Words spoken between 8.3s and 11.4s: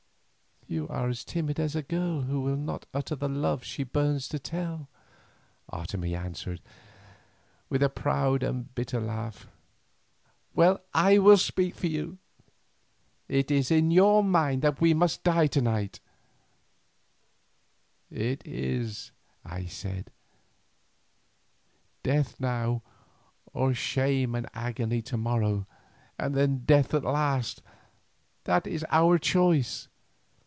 and bitter laugh. "Well, I will